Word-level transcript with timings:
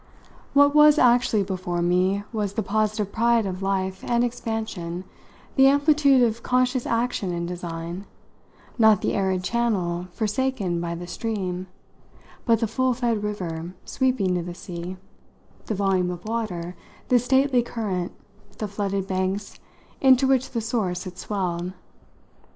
What 0.55 0.73
was 0.73 0.97
actually 0.97 1.43
before 1.43 1.83
me 1.83 2.23
was 2.33 2.53
the 2.53 2.63
positive 2.63 3.11
pride 3.11 3.45
of 3.45 3.61
life 3.61 4.03
and 4.03 4.23
expansion, 4.23 5.03
the 5.55 5.67
amplitude 5.67 6.23
of 6.23 6.41
conscious 6.41 6.87
action 6.87 7.31
and 7.31 7.47
design; 7.47 8.05
not 8.79 9.01
the 9.03 9.13
arid 9.13 9.43
channel 9.43 10.07
forsaken 10.13 10.81
by 10.81 10.95
the 10.95 11.05
stream, 11.05 11.67
but 12.45 12.61
the 12.61 12.67
full 12.67 12.95
fed 12.95 13.21
river 13.21 13.75
sweeping 13.85 14.33
to 14.33 14.41
the 14.41 14.55
sea, 14.55 14.97
the 15.67 15.75
volume 15.75 16.09
of 16.09 16.25
water, 16.27 16.75
the 17.09 17.19
stately 17.19 17.61
current, 17.61 18.11
the 18.57 18.67
flooded 18.67 19.07
banks 19.07 19.59
into 20.01 20.25
which 20.25 20.49
the 20.49 20.61
source 20.61 21.03
had 21.03 21.19
swelled. 21.19 21.73